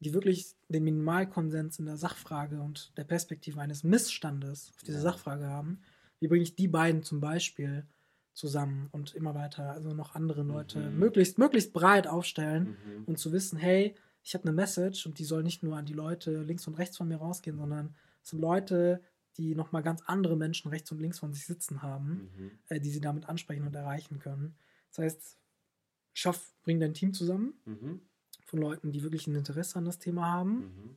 [0.00, 5.02] Die wirklich den Minimalkonsens in der Sachfrage und der Perspektive eines Missstandes auf diese ja.
[5.02, 5.80] Sachfrage haben.
[6.18, 7.86] Wie bringe ich die beiden zum Beispiel
[8.32, 10.98] zusammen und immer weiter, also noch andere Leute mhm.
[10.98, 13.04] möglichst, möglichst breit aufstellen mhm.
[13.06, 15.92] und zu wissen, hey, ich habe eine Message und die soll nicht nur an die
[15.92, 19.02] Leute links und rechts von mir rausgehen, sondern es sind Leute,
[19.36, 22.50] die nochmal ganz andere Menschen rechts und links von sich sitzen haben, mhm.
[22.68, 24.56] äh, die sie damit ansprechen und erreichen können.
[24.88, 25.38] Das heißt,
[26.14, 28.00] schaff, bring dein Team zusammen mhm.
[28.46, 30.96] von Leuten, die wirklich ein Interesse an das Thema haben mhm.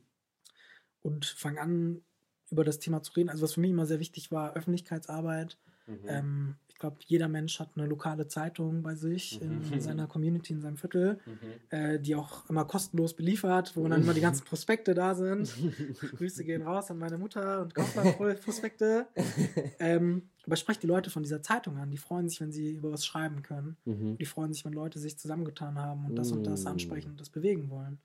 [1.02, 2.02] und fang an,
[2.50, 3.28] über das Thema zu reden.
[3.28, 5.58] Also was für mich immer sehr wichtig war, Öffentlichkeitsarbeit.
[5.88, 5.98] Mhm.
[6.06, 9.62] Ähm, ich glaube, jeder Mensch hat eine lokale Zeitung bei sich mhm.
[9.62, 11.76] in, in, seiner Community, in seinem Viertel, mhm.
[11.76, 15.52] äh, die auch immer kostenlos beliefert, wo dann immer die ganzen Prospekte da sind.
[16.16, 19.08] Grüße gehen raus an meine Mutter und Kaufland-Prospekte.
[19.80, 21.90] ähm, aber sprecht die Leute von dieser Zeitung an.
[21.90, 23.76] Die freuen sich, wenn sie über was schreiben können.
[23.84, 24.16] Mhm.
[24.18, 26.68] Die freuen sich, wenn Leute sich zusammengetan haben und das und das mm.
[26.68, 27.98] ansprechen und das bewegen wollen.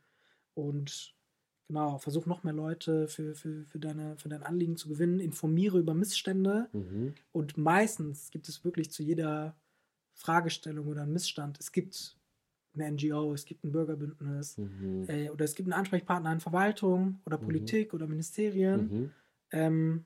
[0.56, 1.14] Und
[1.68, 5.80] Genau, versuch noch mehr Leute für, für, für, deine, für dein Anliegen zu gewinnen, informiere
[5.80, 7.14] über Missstände mhm.
[7.32, 9.56] und meistens gibt es wirklich zu jeder
[10.14, 11.60] Fragestellung oder einen Missstand.
[11.60, 12.18] Es gibt
[12.76, 15.06] eine NGO, es gibt ein Bürgerbündnis mhm.
[15.08, 17.46] äh, oder es gibt einen Ansprechpartner in Verwaltung oder mhm.
[17.46, 18.82] Politik oder Ministerien.
[18.82, 19.12] Mhm.
[19.52, 20.06] Ähm,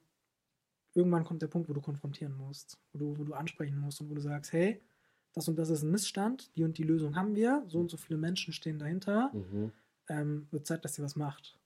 [0.93, 4.09] irgendwann kommt der Punkt, wo du konfrontieren musst, wo du, wo du ansprechen musst und
[4.09, 4.81] wo du sagst, hey,
[5.33, 7.97] das und das ist ein Missstand, die und die Lösung haben wir, so und so
[7.97, 9.71] viele Menschen stehen dahinter, mhm.
[10.09, 11.57] Ähm, wird Zeit, dass ihr was macht.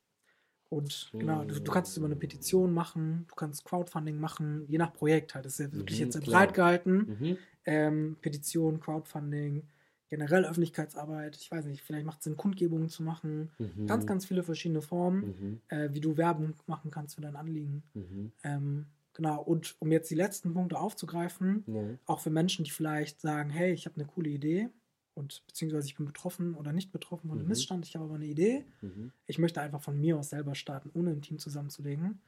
[0.72, 4.78] Und genau, du, du, kannst es über eine Petition machen, du kannst Crowdfunding machen, je
[4.78, 5.44] nach Projekt halt.
[5.44, 7.18] Das ist ja wirklich mhm, jetzt sehr breit gehalten.
[7.20, 7.38] Mhm.
[7.66, 9.64] Ähm, Petition, Crowdfunding,
[10.08, 13.52] generell Öffentlichkeitsarbeit, ich weiß nicht, vielleicht macht es Sinn, Kundgebungen zu machen.
[13.60, 13.86] Mhm.
[13.86, 15.62] Ganz, ganz viele verschiedene Formen, mhm.
[15.68, 17.84] äh, wie du Werbung machen kannst für dein Anliegen.
[17.94, 18.32] Mhm.
[18.46, 23.50] Ähm, genau, und um jetzt die letzten Punkte aufzugreifen, auch für Menschen, die vielleicht sagen,
[23.50, 24.70] hey, ich habe eine coole Idee,
[25.14, 27.50] und beziehungsweise ich bin betroffen oder nicht betroffen von einem mhm.
[27.50, 28.66] Missstand, ich habe aber eine Idee.
[28.82, 29.12] Mhm.
[29.28, 32.22] Ich möchte einfach von mir aus selber starten, ohne ein Team zusammenzulegen.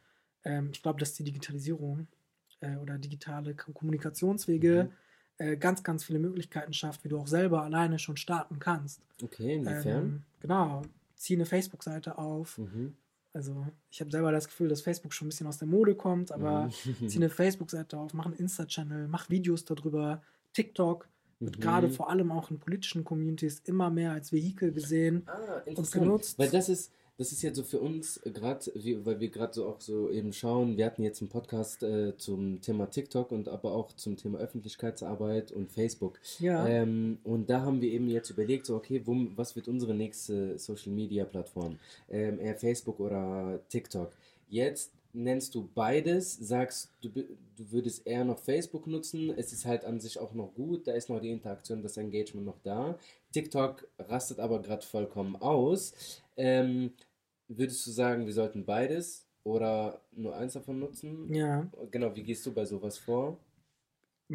[0.43, 2.07] Ähm, ich glaube, dass die Digitalisierung
[2.59, 4.89] äh, oder digitale Kommunikationswege
[5.39, 5.45] mhm.
[5.45, 9.01] äh, ganz, ganz viele Möglichkeiten schafft, wie du auch selber alleine schon starten kannst.
[9.21, 10.03] Okay, inwiefern?
[10.03, 10.81] Ähm, genau,
[11.15, 12.57] zieh eine Facebook-Seite auf.
[12.57, 12.95] Mhm.
[13.33, 16.31] Also ich habe selber das Gefühl, dass Facebook schon ein bisschen aus der Mode kommt,
[16.31, 17.07] aber mhm.
[17.07, 20.21] zieh eine Facebook-Seite auf, mach einen Insta-Channel, mach Videos darüber,
[20.53, 21.07] TikTok
[21.39, 21.61] wird mhm.
[21.61, 26.39] gerade vor allem auch in politischen Communities immer mehr als Vehikel gesehen ah, und genutzt.
[26.39, 28.65] Weil das ist, das ist jetzt so für uns gerade,
[29.05, 32.61] weil wir gerade so auch so eben schauen, wir hatten jetzt einen Podcast äh, zum
[32.61, 36.19] Thema TikTok und aber auch zum Thema Öffentlichkeitsarbeit und Facebook.
[36.39, 36.67] Ja.
[36.67, 40.57] Ähm, und da haben wir eben jetzt überlegt, so okay, wo, was wird unsere nächste
[40.57, 41.77] Social Media Plattform?
[42.09, 44.11] Ähm, eher Facebook oder TikTok?
[44.49, 49.85] Jetzt nennst du beides, sagst du, du würdest eher noch Facebook nutzen, es ist halt
[49.85, 52.97] an sich auch noch gut, da ist noch die Interaktion, das Engagement noch da.
[53.31, 55.93] TikTok rastet aber gerade vollkommen aus.
[56.35, 56.91] Ähm,
[57.47, 61.33] würdest du sagen, wir sollten beides oder nur eins davon nutzen?
[61.33, 61.67] Ja.
[61.91, 63.37] Genau, wie gehst du bei sowas vor?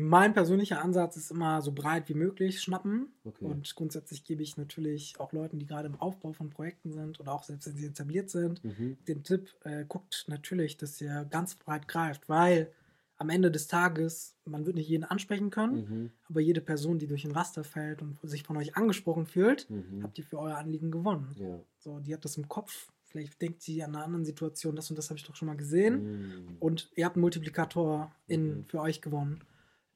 [0.00, 3.08] Mein persönlicher Ansatz ist immer so breit wie möglich schnappen.
[3.24, 3.44] Okay.
[3.44, 7.32] Und grundsätzlich gebe ich natürlich auch Leuten, die gerade im Aufbau von Projekten sind oder
[7.32, 8.96] auch selbst wenn sie etabliert sind, mhm.
[9.08, 12.70] den Tipp, äh, guckt natürlich, dass ihr ganz breit greift, weil
[13.16, 16.10] am Ende des Tages, man wird nicht jeden ansprechen können, mhm.
[16.28, 20.04] aber jede Person, die durch ein Raster fällt und sich von euch angesprochen fühlt, mhm.
[20.04, 21.34] habt ihr für euer Anliegen gewonnen.
[21.36, 21.58] Ja.
[21.80, 22.92] So, die hat das im Kopf.
[23.06, 25.56] Vielleicht denkt sie an einer anderen Situation, das und das habe ich doch schon mal
[25.56, 26.20] gesehen.
[26.20, 26.56] Mhm.
[26.60, 29.40] Und ihr habt einen Multiplikator in, für euch gewonnen.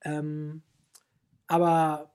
[0.05, 0.63] Ähm,
[1.47, 2.13] aber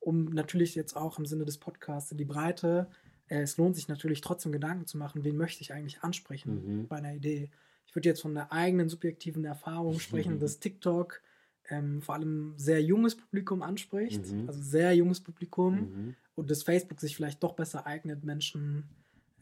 [0.00, 2.88] um natürlich jetzt auch im Sinne des Podcasts in die Breite,
[3.28, 6.88] äh, es lohnt sich natürlich trotzdem Gedanken zu machen, wen möchte ich eigentlich ansprechen mhm.
[6.88, 7.50] bei einer Idee.
[7.86, 10.40] Ich würde jetzt von der eigenen subjektiven Erfahrung sprechen, mhm.
[10.40, 11.20] dass TikTok
[11.68, 14.48] ähm, vor allem sehr junges Publikum anspricht, mhm.
[14.48, 16.16] also sehr junges Publikum mhm.
[16.34, 18.88] und dass Facebook sich vielleicht doch besser eignet, Menschen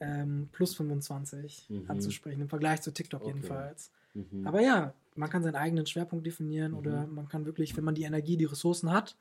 [0.00, 1.84] ähm, plus 25 mhm.
[1.90, 3.30] anzusprechen, im Vergleich zu TikTok okay.
[3.30, 3.90] jedenfalls.
[4.14, 4.46] Mhm.
[4.46, 6.78] Aber ja, man kann seinen eigenen Schwerpunkt definieren mhm.
[6.78, 9.16] oder man kann wirklich, wenn man die Energie, die Ressourcen hat,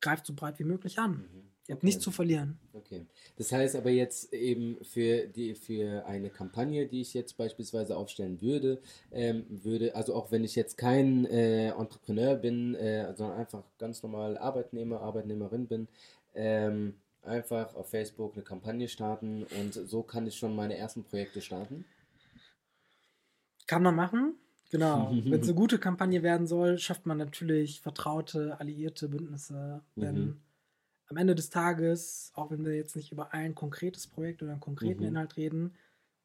[0.00, 1.12] greift so breit wie möglich an.
[1.12, 1.48] Mhm.
[1.68, 1.86] Ihr habt okay.
[1.86, 2.58] nichts zu verlieren.
[2.72, 3.04] Okay.
[3.36, 8.40] Das heißt aber jetzt eben für die für eine Kampagne, die ich jetzt beispielsweise aufstellen
[8.40, 8.80] würde,
[9.12, 14.02] ähm, würde, also auch wenn ich jetzt kein äh, Entrepreneur bin, äh, sondern einfach ganz
[14.02, 15.88] normal Arbeitnehmer, Arbeitnehmerin bin,
[16.34, 21.42] ähm, einfach auf Facebook eine Kampagne starten und so kann ich schon meine ersten Projekte
[21.42, 21.84] starten.
[23.66, 24.36] Kann man machen.
[24.70, 25.10] Genau.
[25.24, 29.82] Wenn es eine gute Kampagne werden soll, schafft man natürlich vertraute, alliierte Bündnisse.
[29.96, 30.36] Denn mhm.
[31.08, 34.60] am Ende des Tages, auch wenn wir jetzt nicht über ein konkretes Projekt oder einen
[34.60, 35.08] konkreten mhm.
[35.08, 35.74] Inhalt reden,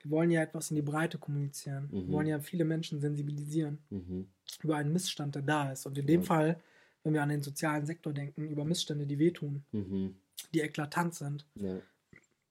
[0.01, 1.88] wir wollen ja etwas in die Breite kommunizieren.
[1.91, 2.08] Mhm.
[2.08, 4.27] Wir wollen ja viele Menschen sensibilisieren mhm.
[4.62, 5.86] über einen Missstand, der da ist.
[5.86, 6.23] Und in dem.
[6.23, 6.60] Fall,
[7.03, 10.15] wenn wir an den sozialen Sektor denken, über Missstände, die wehtun, mhm.
[10.53, 11.45] die eklatant sind.
[11.56, 11.77] Ja.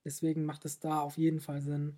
[0.04, 1.96] Deswegen macht es da auf jeden Fall Sinn,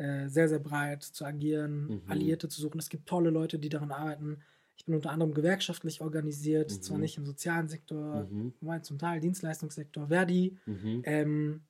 [0.00, 2.02] äh, sehr, sehr breit zu agieren, mhm.
[2.08, 2.78] Alliierte zu suchen.
[2.78, 4.38] Es gibt tolle Leute, die daran arbeiten.
[4.78, 6.80] Ich bin unter anderem gewerkschaftlich organisiert, mhm.
[6.80, 8.54] zwar nicht im sozialen Sektor, mhm.
[8.82, 10.56] zum Teil Dienstleistungssektor, Verdi.
[10.64, 11.02] Mhm.
[11.04, 11.60] Ähm,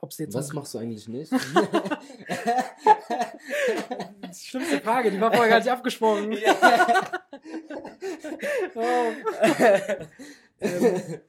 [0.00, 1.30] ob's jetzt Was machst du eigentlich nicht?
[1.30, 1.36] die
[4.34, 6.32] schlimmste Frage, die war vorher gar nicht abgesprochen.
[8.74, 9.12] oh.
[10.60, 11.20] ähm,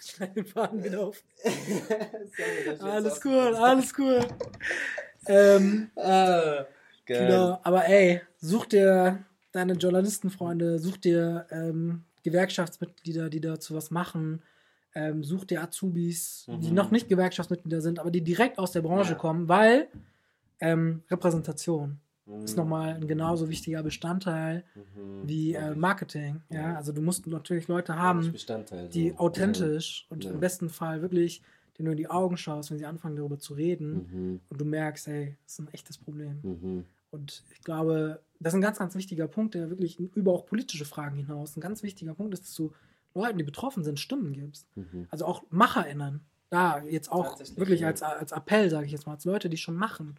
[0.00, 1.22] schneid den Faden wieder auf.
[2.36, 4.26] Sorry, alles cool, alles cool.
[5.26, 6.64] Ähm, ah.
[7.06, 14.42] Genau, aber ey, such dir deine Journalistenfreunde, such dir ähm, Gewerkschaftsmitglieder, die dazu was machen.
[14.94, 16.60] Ähm, such dir Azubis, mhm.
[16.60, 19.18] die noch nicht Gewerkschaftsmitglieder sind, aber die direkt aus der Branche ja.
[19.18, 19.88] kommen, weil
[20.60, 22.44] ähm, Repräsentation mhm.
[22.44, 25.28] ist nochmal ein genauso wichtiger Bestandteil mhm.
[25.28, 26.42] wie äh, Marketing.
[26.50, 26.76] Ja?
[26.76, 28.34] Also du musst natürlich Leute haben,
[28.92, 30.32] die authentisch und ja.
[30.32, 31.42] im besten Fall wirklich
[31.80, 34.40] denen du in die Augen schaust, wenn sie anfangen darüber zu reden mhm.
[34.48, 36.38] und du merkst, hey, das ist ein echtes Problem.
[36.42, 36.84] Mhm.
[37.10, 40.84] Und ich glaube, das ist ein ganz, ganz wichtiger Punkt, der wirklich über auch politische
[40.84, 42.72] Fragen hinaus ein ganz wichtiger Punkt ist, dass du
[43.14, 44.68] Leuten, die betroffen sind, Stimmen gibst.
[44.76, 45.06] Mhm.
[45.10, 46.20] Also auch MacherInnen.
[46.50, 49.76] Da jetzt auch wirklich als, als Appell, sage ich jetzt mal, als Leute, die schon
[49.76, 50.18] machen.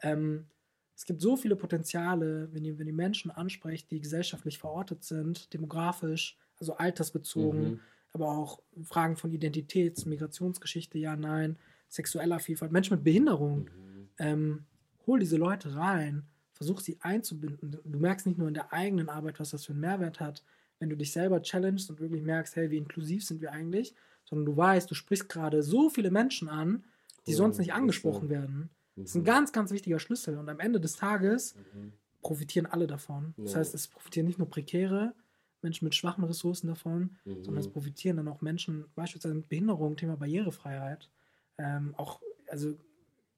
[0.00, 0.46] Ähm,
[0.94, 5.52] es gibt so viele Potenziale, wenn ihr, wenn ihr Menschen ansprecht, die gesellschaftlich verortet sind,
[5.52, 7.80] demografisch, also altersbezogen, mhm.
[8.16, 13.60] Aber auch Fragen von Identitäts-, Migrationsgeschichte, ja, nein, sexueller Vielfalt, Menschen mit Behinderung.
[13.60, 14.08] Mhm.
[14.18, 14.64] Ähm,
[15.06, 17.78] hol diese Leute rein, versuch sie einzubinden.
[17.84, 20.42] Du merkst nicht nur in der eigenen Arbeit, was das für einen Mehrwert hat,
[20.78, 24.46] wenn du dich selber challengest und wirklich merkst, hey, wie inklusiv sind wir eigentlich, sondern
[24.46, 26.84] du weißt, du sprichst gerade so viele Menschen an,
[27.26, 27.36] die cool.
[27.36, 28.70] sonst nicht angesprochen werden.
[28.96, 29.26] Das ist ein mhm.
[29.26, 30.38] ganz, ganz wichtiger Schlüssel.
[30.38, 31.92] Und am Ende des Tages mhm.
[32.22, 33.34] profitieren alle davon.
[33.36, 35.14] Das heißt, es profitieren nicht nur prekäre
[35.66, 37.44] Menschen mit schwachen Ressourcen davon, mhm.
[37.44, 41.10] sondern es profitieren dann auch Menschen, beispielsweise mit Behinderung, Thema Barrierefreiheit.
[41.58, 42.74] Ähm, auch, also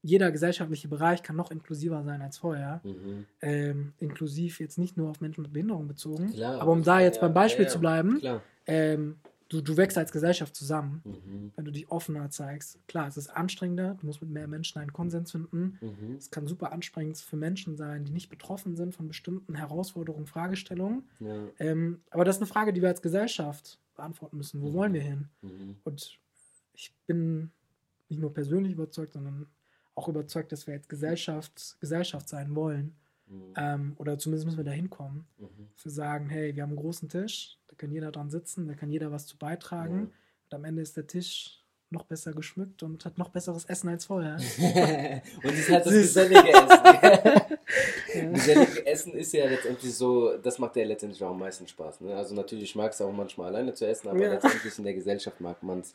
[0.03, 2.81] jeder gesellschaftliche Bereich kann noch inklusiver sein als vorher.
[2.85, 3.27] Mhm.
[3.41, 6.33] Ähm, inklusiv jetzt nicht nur auf Menschen mit Behinderung bezogen.
[6.33, 8.21] Klar, aber um da jetzt ja, beim Beispiel ja, ja, zu bleiben,
[8.67, 9.17] ähm,
[9.49, 11.53] du, du wächst als Gesellschaft zusammen, mhm.
[11.57, 12.79] wenn du dich offener zeigst.
[12.87, 15.79] Klar, es ist anstrengender, du musst mit mehr Menschen einen Konsens finden.
[15.81, 16.17] Mhm.
[16.17, 21.09] Es kann super anstrengend für Menschen sein, die nicht betroffen sind von bestimmten Herausforderungen, Fragestellungen.
[21.21, 21.47] Ja.
[21.59, 24.61] Ähm, aber das ist eine Frage, die wir als Gesellschaft beantworten müssen.
[24.61, 24.75] Wo mhm.
[24.75, 25.29] wollen wir hin?
[25.43, 25.77] Mhm.
[25.85, 26.19] Und
[26.75, 27.51] ich bin
[28.09, 29.47] nicht nur persönlich überzeugt, sondern
[29.95, 32.95] auch überzeugt, dass wir jetzt Gesellschaft, Gesellschaft sein wollen.
[33.29, 33.55] Mhm.
[33.57, 35.27] Ähm, oder zumindest müssen wir da hinkommen.
[35.39, 35.69] Mhm.
[35.83, 38.91] Wir sagen, hey, wir haben einen großen Tisch, da kann jeder dran sitzen, da kann
[38.91, 39.97] jeder was zu beitragen.
[39.97, 40.13] Mhm.
[40.45, 44.05] Und am Ende ist der Tisch noch besser geschmückt und hat noch besseres Essen als
[44.05, 44.37] vorher.
[45.43, 48.33] und es hat das gesellige Essen.
[48.35, 52.03] gesellige Essen ist ja letztendlich so, das macht ja letztendlich auch am meisten Spaß.
[52.03, 52.15] Ne?
[52.15, 54.33] Also natürlich mag es auch manchmal alleine zu essen, aber ja.
[54.33, 55.95] letztendlich in der Gesellschaft mag man es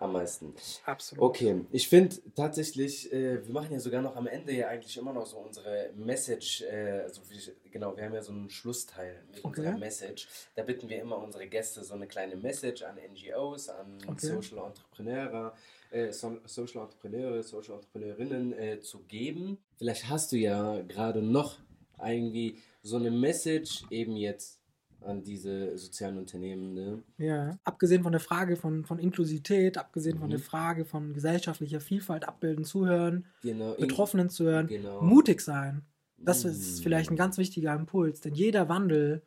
[0.00, 0.54] am meisten.
[0.84, 1.22] Absolut.
[1.22, 5.12] Okay, ich finde tatsächlich, äh, wir machen ja sogar noch am Ende ja eigentlich immer
[5.12, 7.38] noch so unsere Message, äh, also wie,
[7.70, 9.60] genau, wir haben ja so einen Schlussteil mit okay.
[9.60, 10.28] unserer Message.
[10.56, 14.26] Da bitten wir immer unsere Gäste so eine kleine Message an NGOs, an okay.
[14.26, 15.54] Social Entrepreneure,
[15.90, 19.58] äh, Social Entrepreneure, Social Entrepreneurinnen äh, zu geben.
[19.76, 21.58] Vielleicht hast du ja gerade noch
[22.02, 24.59] irgendwie so eine Message eben jetzt
[25.02, 26.74] an diese sozialen Unternehmen.
[26.74, 27.02] Ne?
[27.18, 30.20] Ja, abgesehen von der Frage von, von Inklusivität, abgesehen mhm.
[30.20, 30.44] von der mhm.
[30.44, 33.74] Frage von gesellschaftlicher Vielfalt, abbilden, zuhören, genau.
[33.74, 35.02] Betroffenen zuhören, genau.
[35.02, 35.82] mutig sein.
[36.18, 36.50] Das mhm.
[36.50, 39.22] ist vielleicht ein ganz wichtiger Impuls, denn jeder Wandel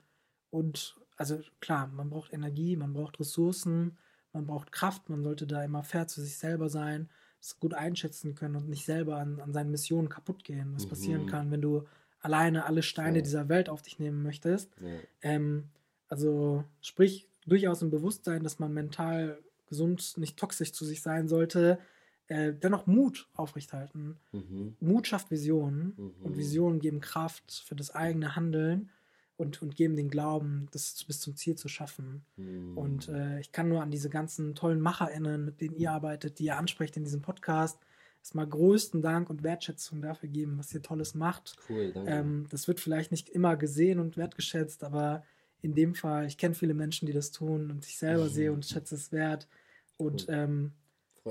[0.50, 3.98] und also klar, man braucht Energie, man braucht Ressourcen,
[4.34, 7.10] man braucht Kraft, man sollte da immer fair zu sich selber sein,
[7.40, 10.90] das gut einschätzen können und nicht selber an, an seinen Missionen kaputt gehen, was mhm.
[10.90, 11.84] passieren kann, wenn du
[12.24, 13.24] alleine alle Steine ja.
[13.24, 14.72] dieser Welt auf dich nehmen möchtest.
[14.82, 14.88] Ja.
[15.22, 15.66] Ähm,
[16.08, 21.80] also sprich durchaus im Bewusstsein, dass man mental gesund, nicht toxisch zu sich sein sollte,
[22.28, 24.18] äh, dennoch Mut aufrechthalten.
[24.32, 24.76] Mhm.
[24.80, 26.14] Mut schafft Visionen mhm.
[26.22, 28.90] und Visionen geben Kraft für das eigene Handeln
[29.36, 32.24] und, und geben den Glauben, das bis zum Ziel zu schaffen.
[32.38, 32.78] Mhm.
[32.78, 36.46] Und äh, ich kann nur an diese ganzen tollen MacherInnen, mit denen ihr arbeitet, die
[36.46, 37.80] ihr ansprecht in diesem Podcast,
[38.24, 41.58] erstmal größten Dank und Wertschätzung dafür geben, was ihr Tolles macht.
[41.70, 42.10] Cool, danke.
[42.10, 45.26] Ähm, das wird vielleicht nicht immer gesehen und wertgeschätzt, aber
[45.62, 48.30] in dem Fall, ich kenne viele Menschen, die das tun und ich selber mhm.
[48.30, 49.50] sehe und schätze es wert.
[49.98, 50.36] Und cool.
[50.36, 50.72] ähm,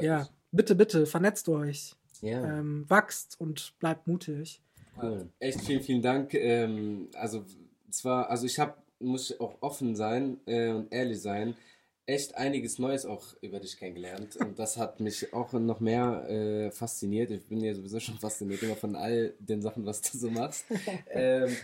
[0.00, 0.28] ja, mich.
[0.50, 2.59] bitte, bitte, vernetzt euch, ja.
[2.59, 4.61] ähm, wachst und bleibt mutig.
[5.00, 5.31] Cool.
[5.38, 6.35] Echt vielen, vielen Dank.
[6.35, 7.42] Ähm, also
[7.88, 11.55] zwar, also ich habe, muss auch offen sein äh, und ehrlich sein
[12.06, 16.70] echt einiges Neues auch über dich kennengelernt und das hat mich auch noch mehr äh,
[16.70, 17.30] fasziniert.
[17.30, 20.64] Ich bin ja sowieso schon fasziniert immer von all den Sachen, was du so machst.
[21.10, 21.56] ähm,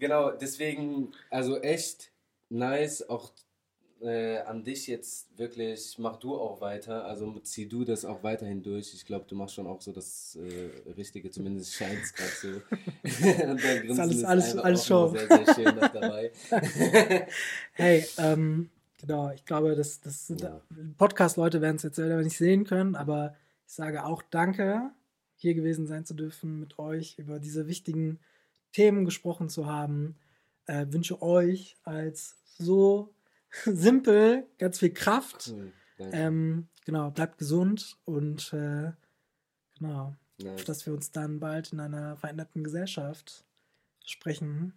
[0.00, 2.10] genau, deswegen, also echt
[2.48, 3.30] nice, auch
[4.04, 8.62] äh, an dich jetzt wirklich, mach du auch weiter, also zieh du das auch weiterhin
[8.62, 8.92] durch.
[8.94, 12.48] Ich glaube, du machst schon auch so das äh, Richtige, zumindest scheint es gerade so.
[13.48, 15.08] und dein Grinsen ist alles, ist alles, alles Show.
[15.08, 16.32] sehr, sehr schön dabei.
[17.72, 18.70] hey, ähm,
[19.06, 20.60] Genau, ich glaube, das, das ja.
[20.96, 23.36] Podcast-Leute werden es jetzt selber nicht sehen können, aber
[23.66, 24.90] ich sage auch Danke,
[25.36, 28.18] hier gewesen sein zu dürfen, mit euch über diese wichtigen
[28.72, 30.16] Themen gesprochen zu haben.
[30.66, 33.14] Äh, wünsche euch als so
[33.64, 35.52] simpel ganz viel Kraft.
[35.54, 38.92] Cool, ähm, genau, bleibt gesund und äh,
[39.78, 40.64] genau, nice.
[40.64, 43.44] dass wir uns dann bald in einer veränderten Gesellschaft
[44.04, 44.72] sprechen.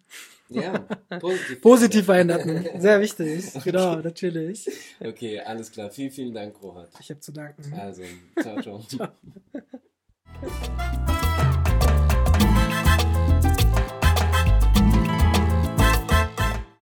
[0.49, 0.79] Ja,
[1.19, 1.61] positiv.
[1.61, 2.65] positiv veränderten.
[2.79, 3.45] Sehr wichtig.
[3.55, 3.71] Okay.
[3.71, 4.69] Genau, natürlich.
[4.99, 5.89] Okay, alles klar.
[5.89, 6.89] Vielen, vielen Dank, Rohat.
[6.99, 7.73] Ich habe zu danken.
[7.73, 8.03] Also,
[8.41, 8.79] ciao, ciao.
[8.87, 9.07] ciao.